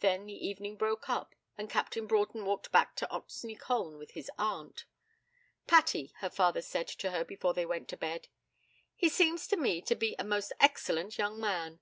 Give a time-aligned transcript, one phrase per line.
[0.00, 4.30] Then the evening broke up, and Captain Broughton walked back to Oxney Colne with his
[4.36, 4.84] aunt.
[5.66, 8.28] 'Patty,' her father said to her before they went to bed,
[8.96, 11.80] 'he seems to me to be a most excellent young man.'